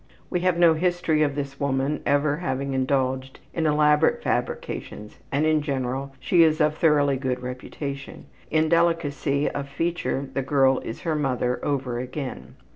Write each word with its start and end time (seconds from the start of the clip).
We 0.31 0.39
have 0.39 0.57
no 0.57 0.73
history 0.73 1.21
of 1.21 1.35
this 1.35 1.59
woman 1.59 2.01
ever 2.07 2.37
having 2.37 2.73
indulged 2.73 3.39
in 3.53 3.67
elaborate 3.67 4.23
fabrications 4.23 5.19
and, 5.31 5.45
in 5.45 5.61
general, 5.61 6.15
she 6.19 6.41
is 6.41 6.59
of 6.59 6.75
thoroughly 6.75 7.17
good 7.17 7.43
reputation. 7.43 8.25
In 8.49 8.67
delicacy 8.67 9.47
of 9.47 9.69
feature 9.69 10.27
the 10.33 10.41
girl 10.41 10.79
is 10.79 11.01
her 11.01 11.13
mother 11.13 11.59
over 11.63 11.99
again. 11.99 12.55